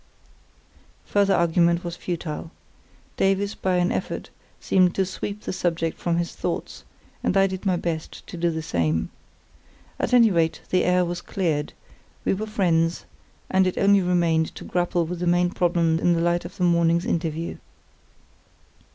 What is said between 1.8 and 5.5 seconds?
was futile. Davies by an effort seemed to sweep